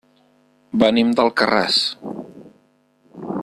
[0.83, 1.79] Venim d'Alcarràs.